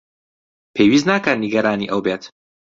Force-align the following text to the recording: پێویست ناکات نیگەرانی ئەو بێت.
پێویست 0.75 1.05
ناکات 1.09 1.37
نیگەرانی 1.43 1.89
ئەو 1.91 2.01
بێت. 2.05 2.23